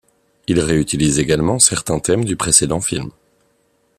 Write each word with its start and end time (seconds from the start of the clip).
Il 0.47 0.59
réutilise 0.59 1.19
également 1.19 1.59
certains 1.59 1.99
thèmes 1.99 2.25
du 2.25 2.35
précédent 2.35 2.81
film. 2.81 3.11